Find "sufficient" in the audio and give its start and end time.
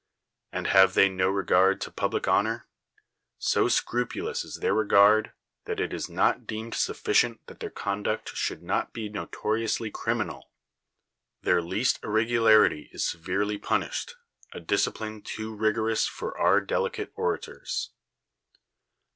6.73-7.45